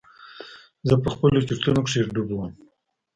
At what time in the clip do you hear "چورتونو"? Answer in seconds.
1.47-1.79